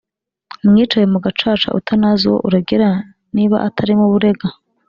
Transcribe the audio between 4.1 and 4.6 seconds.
urega!